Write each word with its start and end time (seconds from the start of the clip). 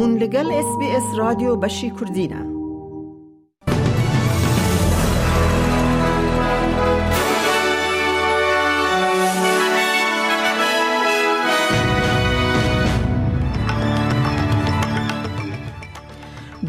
هون 0.00 0.16
لگل 0.18 0.52
اس 0.52 0.78
بی 0.78 0.86
اس 0.96 1.18
رادیو 1.18 1.56
بشی 1.56 1.92
کردینه 2.00 2.46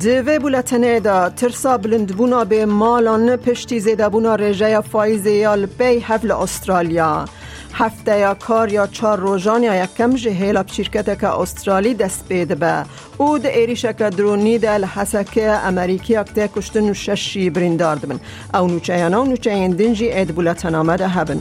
دوی 0.01 0.39
بولتنه 0.39 0.99
دا 0.99 1.29
ترسا 1.29 1.77
بلندبونا 1.77 2.45
به 2.45 2.65
مالان 2.65 3.35
پشتی 3.35 3.79
زیده 3.79 4.09
بونا 4.09 4.35
رژه 4.35 4.81
فایزه 4.81 5.31
یا 5.31 5.55
لپی 5.55 5.99
حفل 5.99 6.31
استرالیا. 6.31 7.25
هفته 7.73 8.19
یا 8.19 8.33
کار 8.33 8.73
یا 8.73 8.87
چار 8.87 9.19
روزان 9.19 9.63
یا 9.63 9.83
یکم 9.83 10.15
جهیل 10.15 10.63
شرکت 10.67 11.19
که 11.19 11.27
استرالی 11.27 11.93
دست 11.93 12.33
به. 12.33 12.85
او 13.17 13.37
ده 13.37 13.49
ایریشه 13.49 13.93
که 13.93 14.09
درونی 14.09 14.57
ده 14.57 14.77
لحسکه 14.77 15.49
امریکی 15.51 16.15
اکته 16.15 16.49
کشتن 16.55 16.89
و 16.89 16.93
ششی 16.93 17.49
بریندار 17.49 17.95
دبن. 17.95 18.19
او 18.53 18.67
نوچه 18.67 18.97
یا 18.97 19.09
نو 19.09 19.23
نوچه 19.23 19.51
این 19.51 19.71
دنجی 19.71 20.11
اید 20.11 20.35
بولتن 20.35 20.75
آمده 20.75 21.07
هبن. 21.07 21.39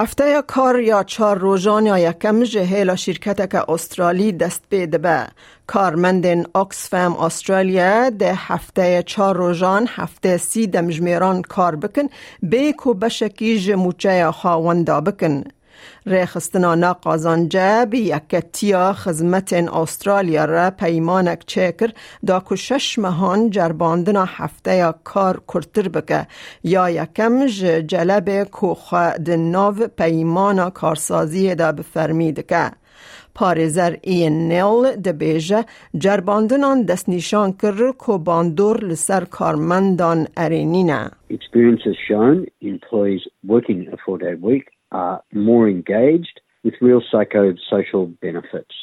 هفته 0.00 0.42
کار 0.46 0.80
یا 0.80 1.02
چار 1.02 1.38
روزان 1.38 1.86
یا 1.86 1.98
یکم 1.98 2.42
جهیل 2.42 2.94
شرکت 2.94 3.50
که 3.50 3.70
استرالی 3.70 4.32
دست 4.32 4.62
بیده 4.70 4.98
به 4.98 5.26
کارمندن 5.66 6.44
اکسفم 6.54 7.16
استرالیا 7.16 8.10
ده 8.10 8.34
هفته 8.34 9.02
چار 9.06 9.36
روزان 9.36 9.86
هفته 9.90 10.36
سی 10.36 10.66
دمجمیران 10.66 11.42
کار 11.42 11.76
بکن 11.76 12.08
به 12.42 12.72
کو 12.72 12.94
بشکی 12.94 13.58
جموچه 13.60 14.30
خاوندا 14.30 15.00
بکن. 15.00 15.44
ریخستنا 16.06 16.92
قازانجه 16.92 17.86
بی 17.90 17.98
یکتیا 17.98 18.92
خزمت 18.92 19.52
استرالیا 19.52 20.44
را 20.44 20.70
پیمانک 20.70 21.44
چکر 21.46 21.90
دا 22.26 22.40
که 22.48 22.56
شش 22.56 22.98
مهان 22.98 23.50
جرباندنا 23.50 24.24
هفته 24.24 24.76
یا 24.76 24.94
کار 25.04 25.42
کرتر 25.48 25.88
بکه. 25.88 26.26
یا 26.64 26.90
یکم 26.90 27.46
جلب 27.86 28.44
کوخه 28.44 29.36
ناو 29.36 29.74
پیمان 29.98 30.70
کارسازی 30.70 31.54
دا 31.54 31.72
بفرمید 31.72 32.46
که 32.46 32.70
پارزر 33.34 33.96
این 34.02 34.52
نیل 34.52 34.96
ده 34.96 35.12
بیجه 35.12 35.64
جرباندنان 35.98 36.82
دست 36.82 37.08
نشان 37.08 37.52
کر 37.52 37.92
کو 37.92 38.18
باندور 38.18 38.84
لسر 38.84 39.24
کارمندان 39.24 40.26
ارینینه. 40.36 41.10
Experience 41.30 41.82
has 41.84 41.98
shown 42.08 42.46
employees 42.62 43.22
working 43.46 43.80
a 43.92 43.96
four-day 44.04 44.34
week 44.48 44.66
are 44.91 45.23
more 45.33 45.69
engaged 45.69 46.39
with 46.63 46.73
real 46.81 47.01
psychosocial 47.13 48.19
benefits 48.21 48.75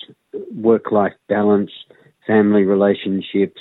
work 0.54 0.92
life 0.92 1.12
balance, 1.28 1.70
family 2.26 2.62
relationships, 2.62 3.60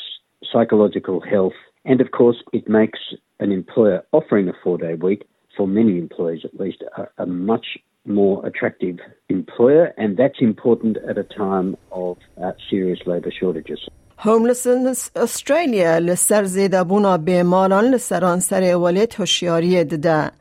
psychological 0.51 1.19
health, 1.21 1.53
and 1.85 2.01
of 2.01 2.11
course, 2.11 2.37
it 2.53 2.69
makes 2.69 2.99
an 3.39 3.51
employer 3.51 4.03
offering 4.11 4.47
a 4.47 4.53
four 4.63 4.77
day 4.77 4.93
week, 4.93 5.23
for 5.57 5.67
many 5.67 5.97
employees 5.97 6.41
at 6.45 6.59
least, 6.59 6.83
a, 6.97 7.23
a 7.23 7.25
much 7.25 7.65
more 8.05 8.45
attractive 8.45 8.97
employer, 9.29 9.93
and 9.97 10.17
that's 10.17 10.39
important 10.39 10.97
at 11.09 11.17
a 11.17 11.23
time 11.23 11.75
of 11.91 12.17
uh, 12.43 12.51
serious 12.69 12.99
labour 13.05 13.31
shortages. 13.31 13.79
هوملسنس 14.23 15.11
استرالیا 15.15 15.99
لسر 15.99 16.43
زیده 16.43 16.83
بونا 16.83 17.17
بیماران 17.17 17.93
لسران 17.93 18.39
سر 18.39 18.75
ولیت 18.75 19.19
هوشیاری 19.19 19.83
دده 19.83 20.31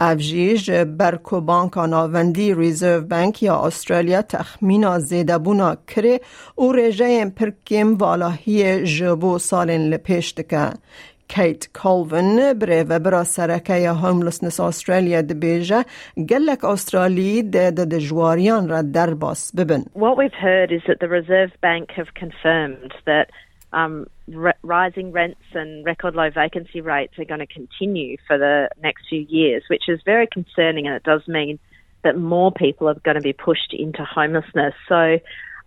افجیج 0.00 0.70
برکو 0.70 1.40
بانک 1.40 1.78
آناوندی 1.78 2.54
ریزرو 2.54 3.00
بانک 3.00 3.42
یا 3.42 3.56
استرالیا 3.56 4.22
تخمین 4.22 4.98
زیده 4.98 5.38
بونا 5.38 5.76
کره 5.86 6.20
او 6.54 6.72
رژه 6.72 7.30
پرکیم 7.30 7.94
والاهی 7.94 8.84
جبو 8.84 9.38
سالن 9.38 9.88
لپیش 9.88 10.34
دکه 10.34 10.72
کیت 11.28 11.68
کالوین 11.72 12.52
بره 12.52 12.84
و 12.88 12.98
برا 12.98 13.24
سرکه 13.24 13.90
هوملسنس 13.90 14.60
استرالیا 14.60 15.22
دبیجه 15.22 15.84
گلک 16.28 16.64
استرالی 16.64 17.42
ده 17.42 17.98
جواریان 17.98 18.68
را 18.68 18.82
در 18.82 19.14
باس 19.14 19.56
ببن. 19.56 19.84
What 19.94 20.16
we've 20.18 20.40
heard 20.48 20.72
is 20.72 20.82
that 20.88 21.00
the 21.00 21.08
Reserve 21.08 21.52
Bank 21.60 21.90
have 21.96 22.14
confirmed 22.14 22.92
that 23.06 23.26
um, 23.72 24.06
rising 24.62 25.12
rents 25.12 25.40
and 25.52 25.84
record 25.84 26.14
low 26.14 26.30
vacancy 26.30 26.80
rates 26.80 27.18
are 27.18 27.24
going 27.24 27.40
to 27.40 27.46
continue 27.46 28.16
for 28.26 28.38
the 28.38 28.68
next 28.82 29.04
few 29.08 29.20
years, 29.28 29.62
which 29.68 29.88
is 29.88 30.00
very 30.04 30.26
concerning, 30.26 30.86
and 30.86 30.96
it 30.96 31.02
does 31.02 31.26
mean 31.28 31.58
that 32.02 32.16
more 32.16 32.52
people 32.52 32.88
are 32.88 32.94
going 32.94 33.16
to 33.16 33.20
be 33.20 33.32
pushed 33.32 33.72
into 33.72 34.04
homelessness. 34.04 34.74
So, 34.88 35.18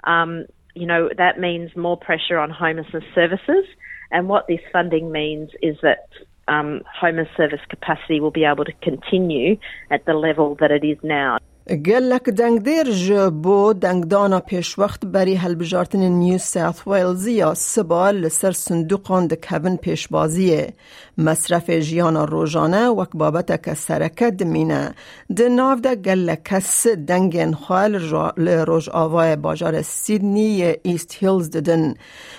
um, 0.03 0.46
you 0.75 0.85
know, 0.85 1.09
that 1.17 1.40
means 1.40 1.75
more 1.75 1.97
pressure 1.97 2.38
on 2.38 2.50
homelessness 2.50 3.03
services. 3.13 3.66
And 4.12 4.29
what 4.29 4.47
this 4.47 4.62
funding 4.72 5.12
means 5.12 5.50
is 5.62 5.78
that 5.81 6.07
um, 6.47 6.81
homeless 7.00 7.28
service 7.35 7.59
capacity 7.69 8.19
will 8.19 8.31
be 8.31 8.46
able 8.46 8.66
to 8.66 8.73
continue 8.81 9.57
at 9.91 10.06
the 10.06 10.13
level 10.13 10.56
that 10.59 10.72
it 10.72 10.84
is 10.84 10.97
now. 11.03 11.40
گلک 11.75 12.29
دنگ 12.29 12.63
دیر 12.63 12.91
جبو 12.91 13.73
دنگ 13.73 14.03
دانا 14.03 14.39
پیش 14.39 14.79
وقت 14.79 15.05
بری 15.05 15.35
هلبجارتن 15.35 16.00
نیو 16.00 16.38
ساوت 16.38 16.88
ویلز 16.88 17.28
یا 17.28 17.53
سبا 17.53 18.11
لسر 18.11 18.51
صندوقان 18.51 19.28
پیش 19.81 20.07
بازیه 20.07 20.73
مصرف 21.17 21.69
جیانا 21.69 22.25
روزانه 22.25 22.88
وک 22.88 23.09
بابت 23.13 23.63
که 23.63 23.73
سرکه 23.73 24.31
دمینه. 24.31 24.95
ده 25.35 25.50
ناو 25.50 25.79
ده 25.79 25.95
گلک 25.95 26.44
کس 26.44 26.88
دنگین 26.88 27.53
خوال 27.53 27.97
لروج 28.38 28.89
آوای 28.89 29.35
باجار 29.35 29.81
سیدنی 29.81 30.75
ایست 30.84 31.16
هیلز 31.19 31.49
ددن. 31.49 31.94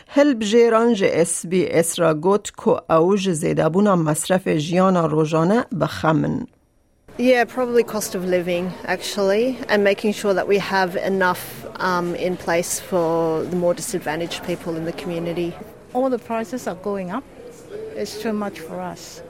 هل 0.08 0.34
بجیران 0.34 0.94
جه 0.94 1.10
اس 1.12 1.46
بی 1.46 1.66
اس 1.66 1.98
را 1.98 2.14
گوت 2.14 2.52
که 2.64 2.92
اوج 2.92 3.32
زیده 3.32 3.68
بونا 3.68 3.96
مصرف 3.96 4.48
جیانا 4.48 5.06
روزانه 5.06 5.64
بخمن. 5.80 6.46
Yeah, 7.20 7.44
probably 7.46 7.82
cost 7.82 8.14
of 8.14 8.24
living 8.24 8.72
actually, 8.84 9.58
and 9.68 9.82
making 9.82 10.12
sure 10.12 10.32
that 10.34 10.46
we 10.46 10.58
have 10.58 10.94
enough 10.94 11.66
um, 11.80 12.14
in 12.14 12.36
place 12.36 12.78
for 12.78 13.42
the 13.42 13.56
more 13.56 13.74
disadvantaged 13.74 14.44
people 14.44 14.76
in 14.76 14.84
the 14.84 14.92
community. 14.92 15.52
All 15.94 16.10
the 16.10 16.20
prices 16.20 16.68
are 16.68 16.76
going 16.76 17.10
up. 17.10 17.24
It's 17.96 18.22
too 18.22 18.32
much 18.32 18.60
for 18.60 18.80
us. 18.80 19.20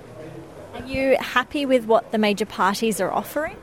Are 0.74 0.84
you 0.84 1.16
happy 1.18 1.64
with 1.64 1.86
what 1.86 2.12
the 2.12 2.18
major 2.18 2.44
parties 2.44 3.00
are 3.00 3.10
offering? 3.10 3.56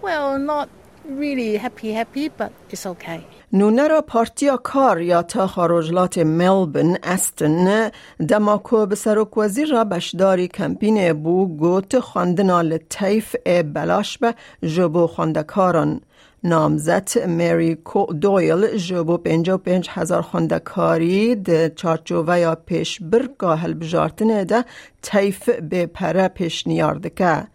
Well, 0.00 0.38
not 0.38 0.70
really 1.04 1.58
happy, 1.58 1.92
happy, 1.92 2.30
but 2.30 2.50
it's 2.70 2.86
okay. 2.86 3.26
نونرا 3.58 4.00
پارتیا 4.00 4.56
کار 4.56 5.00
یا 5.00 5.22
تا 5.22 5.46
خارجلات 5.46 6.18
ملبن 6.18 6.96
استن 7.02 7.90
دماکو 8.28 8.86
به 8.86 8.94
سرک 8.94 9.38
وزیر 9.38 9.68
را 9.68 9.84
بشداری 9.84 10.48
کمپین 10.48 11.12
بو 11.12 11.46
گوت 11.56 11.98
خواندنا 11.98 12.60
لطیف 12.62 13.36
بلاش 13.74 14.18
به 14.18 14.34
جبو 14.62 15.06
خواندکاران 15.06 16.00
نامزد 16.44 17.26
مری 17.28 17.78
دویل 18.20 18.76
جبو 18.76 19.16
پنجا 19.16 19.58
پنج 19.58 19.88
هزار 19.90 20.22
خواندکاری 20.22 21.34
ده 21.34 21.72
چارچوه 21.76 22.38
یا 22.38 22.54
پیش 22.54 23.02
برگاه 23.02 23.68
بجارتنه 23.68 24.44
ده 24.44 24.64
تیف 25.02 25.48
به 25.48 25.86
پره 25.86 26.28
پیش 26.28 26.66
نیاردکه 26.66 27.46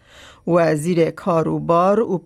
وزیر 0.47 1.11
کاروبار 1.11 2.01
و 2.01 2.19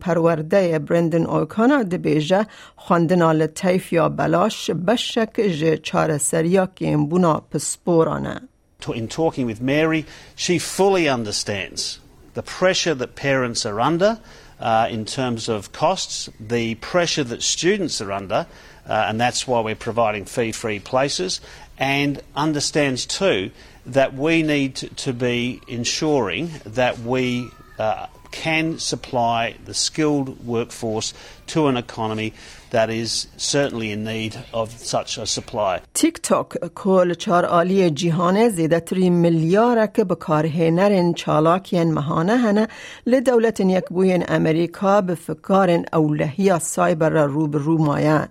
پرورده 0.00 0.78
برندن 0.78 1.26
اوکانا 1.26 1.82
دبیجه 1.82 2.46
خواندنا 2.76 3.32
لطیف 3.32 3.92
یا 3.92 4.08
بلاش 4.08 4.70
بشک 4.70 5.40
جه 5.40 5.76
چار 5.76 6.18
سریا 6.18 6.68
که 6.76 6.96
بونا 6.96 7.42
پسپورانه 7.50 8.40
In 8.86 9.08
talking 9.08 9.46
with 9.46 9.62
Mary, 9.62 10.04
she 10.36 10.58
fully 10.58 11.08
understands 11.08 12.00
the 12.34 12.42
pressure 12.42 12.94
that 12.94 13.14
parents 13.14 13.64
are 13.64 13.80
under 13.80 14.18
uh, 14.60 14.86
in 14.90 15.04
terms 15.04 15.48
of 15.48 15.72
costs, 15.72 16.28
the 16.38 16.74
pressure 16.76 17.24
that 17.24 17.42
students 17.42 18.00
are 18.00 18.12
under, 18.12 18.46
uh, 18.89 19.05
and 19.07 19.21
that's 19.21 19.47
why 19.47 19.61
we're 19.61 19.75
providing 19.75 20.25
fee-free 20.25 20.79
places, 20.79 21.39
and 21.77 22.21
understands 22.35 23.05
too 23.05 23.51
that 23.85 24.13
we 24.13 24.43
need 24.43 24.75
to 24.75 25.13
be 25.13 25.61
ensuring 25.67 26.51
that 26.65 26.99
we 26.99 27.49
uh, 27.77 28.07
can 28.31 28.77
supply 28.77 29.55
the 29.65 29.73
skilled 29.73 30.45
workforce 30.45 31.13
to 31.49 31.67
an 31.67 31.77
economy 31.77 32.33
that 32.71 32.89
is 32.89 33.27
certainly 33.37 33.91
in 33.91 34.03
need 34.03 34.37
of 34.53 34.71
such 34.71 35.17
a 35.17 35.25
supply. 35.25 35.81
TikTok 35.93 36.57
کل 36.75 37.13
چار 37.13 37.45
آلی 37.45 37.89
جهان 37.89 38.49
زیده 38.49 38.79
تری 38.79 39.09
ملیاره 39.09 39.87
که 39.95 40.03
بکاره 40.03 40.71
نرن 40.71 41.13
چالاکین 41.13 41.93
مهانه 41.93 42.37
هنه 42.37 42.67
لدولت 43.05 43.59
یک 43.59 43.85
بوین 43.89 44.25
امریکا 44.27 45.01
به 45.01 45.15
فکارن 45.15 45.85
اولهی 45.93 46.59
سایبر 46.59 47.09
رو 47.09 47.47
به 47.47 47.57
رو 47.57 47.77
مایه. 47.77 48.27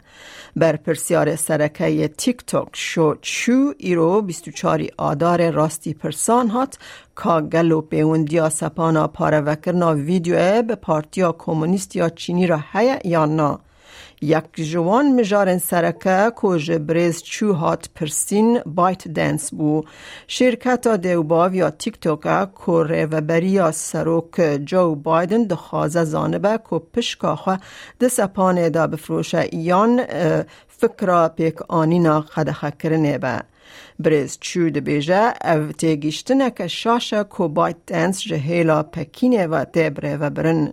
بر 0.57 0.77
پرسیار 0.77 1.37
سرکه 1.37 2.09
تیک 2.09 2.47
توک 2.47 2.69
شو 2.73 3.15
چو 3.23 3.73
ایرو 3.79 4.23
24 4.23 4.83
آدار 4.97 5.51
راستی 5.51 5.95
پرسان 5.95 6.49
هات 6.49 6.79
کا 7.15 7.41
گلو 7.41 7.81
پیوندیا 7.81 8.49
سپانا 8.49 9.09
پاره 9.09 9.41
وکرنا 9.41 9.79
گرتنا 9.79 10.05
ویدیو 10.05 10.63
به 10.63 10.75
پارتیا 10.75 11.33
کمونیست 11.39 11.97
یا 11.97 12.09
چینی 12.09 12.47
را 12.47 12.61
هیا 12.73 12.99
یا 13.09 13.27
نه 13.27 13.59
یک 14.21 14.45
جوان 14.55 15.21
مجارن 15.21 15.59
سرکه 15.59 16.33
که 16.41 16.79
بریز 16.79 17.23
چو 17.23 17.53
هات 17.53 17.89
پرسین 17.95 18.61
بایت 18.67 19.09
دنس 19.09 19.55
بو. 19.55 19.85
شرکت 20.27 20.89
دیوباو 20.89 21.55
یا 21.55 21.71
تیک 21.71 22.01
توکا 22.01 22.47
که 22.67 23.07
بریا 23.07 23.73
سروک 23.73 24.41
جو 24.65 24.95
بایدن 24.95 25.45
دخوازه 25.45 26.05
زانبه 26.05 26.61
که 26.71 26.79
پشکا 26.79 27.59
ده 27.99 28.09
سپانه 28.09 28.71
دا 28.71 28.87
بفروشه 28.87 29.55
یان 29.55 30.05
فکر 30.69 31.29
پیک 31.29 31.63
آنینا 31.69 32.21
قدخه 32.21 32.71
کرنه 32.71 33.19
به. 33.19 33.43
بریز 33.99 34.39
چو 34.41 34.71
ده 34.71 34.81
بیجه 34.81 35.35
او 35.45 35.73
تیگیشتنه 35.73 36.51
که 36.51 36.67
شاشه 36.67 37.25
که 37.39 37.49
بایت 37.49 37.77
دنس 37.87 38.21
جهیلا 38.21 38.83
پکینه 38.83 39.47
و 39.47 39.65
تبره 39.65 40.17
و 40.17 40.31
برن. 40.31 40.73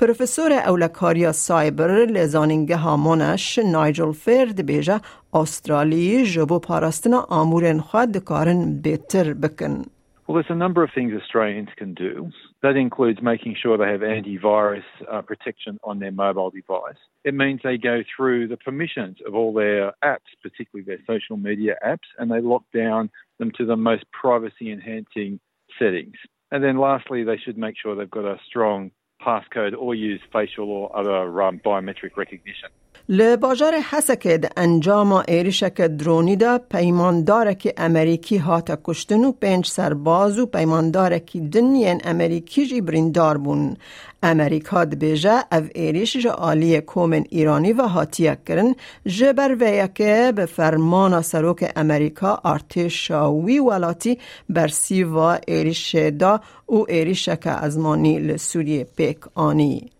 پروفسور 0.00 0.52
اولکاریا 0.52 1.32
سایبر 1.32 1.90
لزانینگه 2.04 2.76
هامونش 2.76 3.58
نایجل 3.58 4.12
فرد 4.12 4.66
بیجه 4.66 5.00
استرالی 5.34 6.24
جبو 6.24 6.58
پاراستنا 6.58 7.26
آمورن 7.30 7.80
خود 7.80 8.12
دکارن 8.12 8.82
بهتر 8.82 9.32
بکن. 9.34 9.84
Well, 10.26 10.34
there's 10.34 10.50
a 10.50 10.56
number 10.56 10.82
of 10.82 10.90
things 10.92 11.12
Australians 11.14 11.68
can 11.76 11.94
do. 11.94 12.30
That 12.62 12.76
includes 12.76 13.22
making 13.22 13.56
sure 13.62 13.78
they 13.78 13.92
have 13.92 14.00
antivirus 14.00 14.82
uh, 15.10 15.22
protection 15.22 15.78
on 15.84 16.00
their 16.00 16.10
mobile 16.10 16.50
device. 16.50 16.96
It 17.22 17.34
means 17.34 17.60
they 17.62 17.76
go 17.76 18.02
through 18.16 18.48
the 18.48 18.56
permissions 18.56 19.18
of 19.24 19.36
all 19.36 19.54
their 19.54 19.92
apps, 20.02 20.30
particularly 20.42 20.84
their 20.84 20.98
social 21.06 21.36
media 21.36 21.76
apps, 21.86 22.08
and 22.18 22.28
they 22.28 22.40
lock 22.40 22.64
down 22.74 23.08
them 23.38 23.52
to 23.58 23.64
the 23.64 23.76
most 23.76 24.04
privacy 24.10 24.72
enhancing 24.72 25.38
settings. 25.78 26.16
And 26.50 26.62
then 26.62 26.78
lastly, 26.78 27.22
they 27.22 27.36
should 27.36 27.58
make 27.58 27.76
sure 27.80 27.94
they've 27.94 28.10
got 28.10 28.24
a 28.24 28.40
strong 28.48 28.90
passcode 29.21 29.75
or 29.77 29.95
use 29.95 30.21
facial 30.31 30.69
or 30.69 30.95
other 30.95 31.41
um, 31.41 31.59
biometric 31.59 32.17
recognition. 32.17 32.69
لباجار 33.13 33.73
حسکد 33.91 34.51
انجام 34.57 35.11
ایریشک 35.11 35.81
درونی 35.81 36.35
دا 36.35 36.57
پیماندار 36.57 37.53
که 37.53 37.73
امریکی 37.77 38.37
هات 38.37 38.79
کشتن 38.83 39.23
و 39.23 39.31
پنج 39.31 39.67
سرباز 39.67 40.39
و 40.39 40.45
پیماندار 40.45 41.19
که 41.19 41.39
دنین 41.39 42.01
امریکی 42.03 42.65
جی 42.65 42.81
بریندار 42.81 43.37
بون. 43.37 43.77
امریکا 44.23 44.85
دبیجه 44.85 45.43
او 45.51 45.63
ایریش 45.75 46.17
جا 46.17 46.31
آلی 46.31 46.81
کومن 46.81 47.23
ایرانی 47.29 47.73
و 47.73 47.81
هاتیه 47.81 48.37
کرن 48.47 48.75
جبر 49.05 49.55
ویکه 49.59 50.33
به 50.35 50.45
فرمان 50.45 51.21
سروک 51.21 51.71
امریکا 51.75 52.41
ارتش 52.45 53.07
شاوی 53.07 53.59
ولاتی 53.59 54.17
برسی 54.49 55.03
و 55.03 55.17
ایریش 55.47 55.95
دا 55.95 56.41
و 56.69 56.85
ایریشک 56.87 57.47
ازمانی 57.47 58.19
لسوری 58.19 58.83
پیک 58.83 59.19
آنی. 59.35 59.91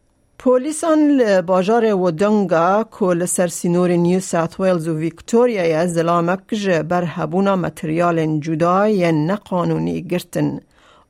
پولیسان 0.44 1.42
باجار 1.42 1.94
ودنگا 1.94 2.84
کل 2.92 3.26
سرسینور 3.26 3.90
نیو 3.90 4.20
ساوت 4.20 4.60
ویلز 4.60 4.88
و 4.88 4.94
ویکتوریا 4.98 5.66
یا 5.66 5.88
زلامک 5.88 6.68
بر 6.90 7.04
هبونا 7.08 7.56
متریال 7.56 8.40
جدا 8.40 8.88
یا 8.88 9.12
نقانونی 9.12 10.02
گرتن. 10.02 10.60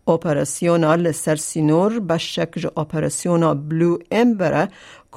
اپراسیونا 0.07 0.95
لسرسینور 0.95 1.99
بشک 1.99 2.67
اپراسیونا 2.77 3.53
بلو 3.53 3.97
امبره 4.11 4.67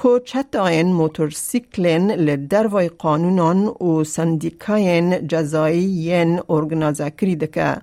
که 0.03 0.09
چتاین 0.25 0.87
موتورسیکلین 0.87 2.11
لدروای 2.11 2.89
قانونان 2.89 3.65
و 3.67 4.03
سندیکاین 4.03 5.27
جزایی 5.27 6.13
ارگنازکری 6.49 7.35
دکه. 7.35 7.75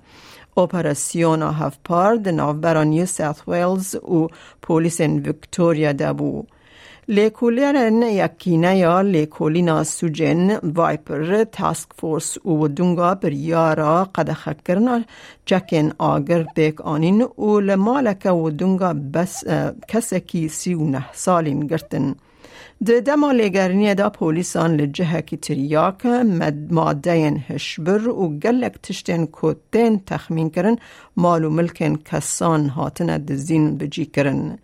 پار 0.54 2.16
د 2.24 2.28
ناوبرا 2.28 2.82
نیو 2.84 3.06
ساوت 3.06 3.48
ویلز 3.48 3.94
و 3.94 4.26
پولیس 4.62 5.00
ویکتوریا 5.00 5.92
دبو. 5.98 6.42
لیکولرن 7.08 8.02
یکینه 8.02 8.76
یا 8.78 9.00
لیکولینا 9.02 9.84
سوجن 9.84 10.50
وایپر 10.76 11.44
تاسک 11.44 11.88
فورس 12.00 12.46
و 12.46 12.68
دونگا 12.68 13.14
بر 13.14 13.32
یارا 13.32 14.04
قد 14.04 14.32
خکرنا 14.32 14.98
جکن 15.46 15.88
آگر 15.98 16.44
بیک 16.56 16.80
آنین 16.80 17.22
و 17.22 17.60
لمالک 17.60 18.26
و 18.26 18.50
دونگا 18.50 18.92
بس 19.14 19.44
کسکی 19.88 20.48
سی 20.48 20.74
و 20.74 20.84
نه 20.84 21.04
سالین 21.14 21.66
گرتن. 21.66 22.14
ده 22.86 23.00
دما 23.00 23.32
لگرنی 23.32 23.94
دا 23.94 24.10
پولیسان 24.10 24.76
لجهه 24.76 25.20
کی 25.20 25.36
تریاک 25.36 26.06
مد 26.06 26.72
مادین 26.72 27.44
هشبر 27.48 28.08
و 28.08 28.38
گلک 28.38 28.74
تشتین 28.82 29.28
کتین 29.32 30.00
تخمین 30.06 30.50
کرن 30.50 30.76
مالو 31.16 31.50
ملکن 31.50 31.96
کسان 31.96 32.68
هاتن 32.68 33.18
دزین 33.18 33.78
بجی 33.78 34.04
کرن. 34.04 34.58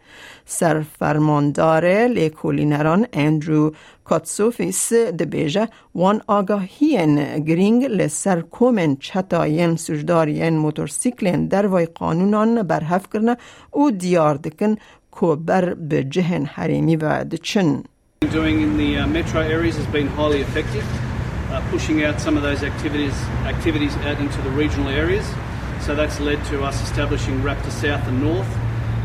سر 0.47 0.81
فرماندار 0.99 1.85
لیکولینران 2.07 3.07
اندرو 3.13 3.73
کاتسوفیس 4.05 4.93
ده 4.93 5.25
بیجه 5.25 5.69
وان 5.95 6.21
آگاهین 6.27 7.45
گرینگ 7.45 7.85
لسر 7.85 8.41
کومن 8.41 8.97
چتاین 8.97 9.77
سجدارین 9.77 10.57
موتورسیکلین 10.57 11.47
در 11.47 11.67
وای 11.67 11.87
قانونان 11.87 12.63
برهف 12.63 13.07
کرنه 13.13 13.37
و 13.75 13.91
دیار 13.91 14.35
دکن 14.35 14.77
که 15.21 15.27
بر 15.47 15.75
به 15.75 16.05
جهن 16.05 16.45
حریمی 16.45 16.97
و 16.97 17.25
دچن. 17.25 17.83
Doing 18.31 18.61
in 18.61 18.77
the 18.77 18.99
uh, 18.99 19.07
metro 19.07 19.41
areas 19.41 19.77
has 19.77 19.87
been 19.87 20.07
highly 20.07 20.41
effective, 20.41 20.85
uh, 21.51 21.67
pushing 21.71 22.05
out 22.05 22.21
some 22.21 22.37
of 22.37 22.43
those 22.43 22.63
activities 22.63 23.15
activities 23.47 23.97
out 23.99 24.19
into 24.21 24.41
the 24.43 24.51
regional 24.51 24.89
areas. 24.89 25.27
So 25.81 25.95
that's 25.95 26.21
led 26.21 26.45
to 26.47 26.63
us 26.63 26.83
establishing 26.83 27.41
Raptor 27.41 27.71
South 27.71 28.07
and 28.07 28.21
North. 28.21 28.49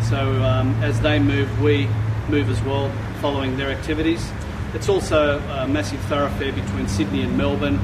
So 0.10 0.18
um, 0.44 0.76
as 0.84 1.00
they 1.02 1.20
move, 1.20 1.62
we 1.62 1.88
move 2.28 2.50
as 2.50 2.62
well, 2.64 2.92
following 3.22 3.56
their 3.58 3.70
activities. 3.70 4.30
It's 4.74 4.90
also 4.90 5.40
a 5.40 5.68
massive 5.68 6.00
thoroughfare 6.02 6.52
between 6.52 6.88
Sydney 6.88 7.22
and 7.22 7.38
Melbourne, 7.38 7.78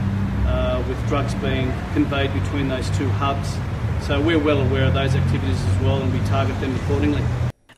uh, 0.45 0.83
with 0.87 1.07
drugs 1.07 1.35
being 1.35 1.71
conveyed 1.93 2.33
between 2.33 2.67
those 2.67 2.89
two 2.97 3.07
hubs. 3.07 3.55
So 4.05 4.19
we're 4.19 4.39
well 4.39 4.59
aware 4.59 4.85
of 4.85 4.93
those 4.93 5.15
activities 5.15 5.63
as 5.63 5.81
well, 5.83 6.01
and 6.01 6.11
we 6.11 6.19
target 6.27 6.59
them 6.59 6.75
accordingly. 6.75 7.23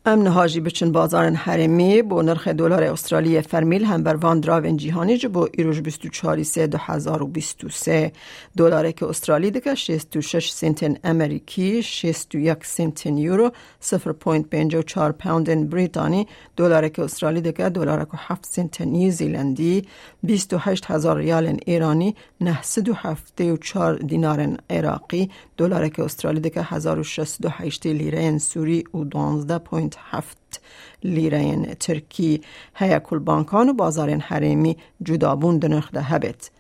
امن 0.06 0.28
هاجی 0.28 0.60
بچن 0.60 0.92
بازار 0.92 1.30
حرمی 1.30 2.02
با 2.02 2.22
نرخ 2.22 2.48
دلار 2.48 2.84
استرالی 2.84 3.42
فرمیل 3.42 3.86
هم 3.86 4.04
بر 4.04 4.16
وان 4.16 4.40
دراون 4.40 4.78
جیهانی 4.78 5.18
جو 5.18 5.48
ایروش 5.52 5.82
24 5.82 6.44
سه 6.44 6.68
2023 6.68 8.12
دلار 8.58 8.92
که 8.92 9.06
استرالی 9.06 9.52
دکه 9.52 9.76
66 9.76 10.52
سنت 10.52 11.00
امریکی 11.04 11.84
61 11.84 12.66
سنت 12.66 13.06
یورو 13.06 13.52
0.54 13.84 15.12
پوند 15.12 15.70
بریتانی 15.70 16.28
دلار 16.56 16.90
که 16.90 17.02
استرالی 17.02 17.42
دکه 17.42 17.70
دلار 17.70 18.06
که 18.06 18.18
7 18.18 18.46
سنت 18.46 18.82
نیوزیلندی 18.82 19.88
28 20.24 20.86
هزار 20.92 21.18
ریال 21.18 21.58
ایرانی 21.66 22.16
974 22.42 23.98
دینار 23.98 24.58
عراقی 24.70 25.30
دلار 25.58 25.90
که 25.90 26.04
استرالی 26.04 26.40
دکه 26.40 26.62
1068 26.62 27.86
لیره 27.86 28.38
سوری 28.38 28.84
و 28.94 29.04
12. 29.04 29.91
هفت 30.12 30.62
لیره 31.04 31.76
ترکی 31.80 32.42
هیا 32.76 33.00
کل 33.00 33.20
بانکان 33.20 33.70
و 33.70 33.74
بازار 33.74 34.10
حریمی 34.10 34.78
جدابون 35.04 35.58
دنخ 35.58 35.92
ده 35.92 36.02
هبت. 36.02 36.52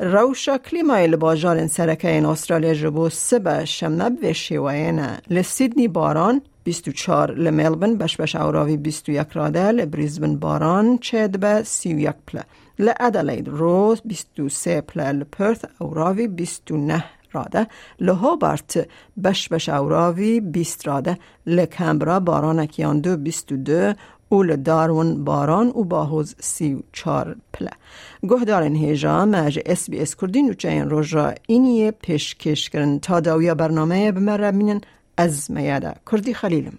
روشا 0.00 0.58
کلیمای 0.58 1.06
لباجار 1.06 1.66
سرکه 1.66 2.08
این 2.08 2.26
استرالیا 2.26 2.74
جبو 2.74 3.08
سبه 3.08 3.64
شمنب 3.64 4.18
و 4.22 4.32
شیوائنه 4.32 5.18
لسیدنی 5.30 5.88
باران 5.88 6.42
24 6.64 7.34
لملبن 7.34 7.96
بش 7.96 8.16
بش 8.16 8.36
اوراوی 8.36 8.76
21 8.76 9.26
راده 9.32 9.72
لبریزبن 9.72 10.36
باران 10.36 10.98
چید 10.98 11.40
به 11.40 11.62
31 11.62 12.14
پله 12.26 12.44
لعدلید 12.78 13.48
روز 13.48 14.02
23 14.04 14.80
پله 14.80 15.12
لپرث 15.12 15.64
اوراوی 15.78 16.28
29 16.28 17.04
راده. 17.34 17.66
لهوبارت 18.00 18.88
بش 19.24 19.48
بش 19.48 19.68
اوراوی 19.68 20.40
بیست 20.40 20.88
راده. 20.88 21.18
لکمبرا 21.46 22.20
باران 22.20 22.66
دو 23.02 23.16
بیست 23.16 23.52
و 23.52 23.56
دو. 23.56 23.92
اول 24.28 24.56
دارون 24.56 25.24
باران 25.24 25.68
و 25.68 25.84
باهوز 25.84 26.34
سی 26.40 26.74
و 26.74 26.80
چار 26.92 27.36
پله. 27.52 27.70
گهدارن 28.22 28.74
هیجا 28.74 29.26
مج 29.26 29.60
اس 29.66 29.90
بی 29.90 29.98
اس 29.98 30.16
کردین 30.16 30.50
و 30.50 30.52
چین 30.52 30.90
روژا. 30.90 31.34
اینیه 31.46 31.90
پیشکش 31.90 32.70
کرن. 32.70 32.98
تا 32.98 33.20
داویا 33.20 33.54
برنامه 33.54 34.12
بمره 34.12 34.52
بینن 34.52 34.80
از 35.16 35.50
میاده. 35.50 35.94
کردی 36.10 36.34
خلیلم. 36.34 36.78